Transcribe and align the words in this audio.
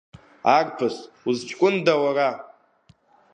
Арԥыс, 0.57 0.95
узҷкәында 1.27 1.93
уара? 2.03 2.29